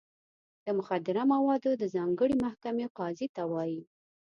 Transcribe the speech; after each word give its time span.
د 0.65 0.67
مخدره 0.77 1.23
موادو 1.33 1.71
د 1.81 1.83
ځانګړې 1.95 2.35
محکمې 2.45 2.85
قاضي 2.97 3.27
ته 3.35 3.43
وایي. 3.51 3.81